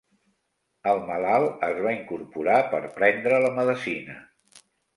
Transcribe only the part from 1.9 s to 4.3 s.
incorporar per prendre la medecina.